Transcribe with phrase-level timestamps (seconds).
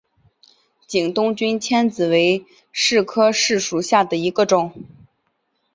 [0.87, 4.73] 景东君迁子为柿科柿属下的一个种。